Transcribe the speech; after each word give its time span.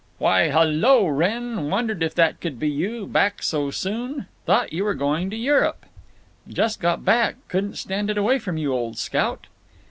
"Why, 0.17 0.49
hul 0.49 0.65
lo, 0.65 1.05
Wrenn! 1.05 1.69
Wondered 1.69 2.01
if 2.01 2.15
that 2.15 2.41
could 2.41 2.57
be 2.59 2.67
you. 2.67 3.05
Back 3.05 3.43
so 3.43 3.69
soon? 3.69 4.25
Thought 4.47 4.73
you 4.73 4.83
were 4.83 4.95
going 4.95 5.29
to 5.29 5.35
Europe." 5.37 5.85
"Just 6.49 6.79
got 6.79 7.05
back. 7.05 7.35
Couldn't 7.49 7.75
stand 7.75 8.09
it 8.09 8.17
away 8.17 8.39
from 8.39 8.57
you, 8.57 8.73
old 8.73 8.97
scout!" 8.97 9.45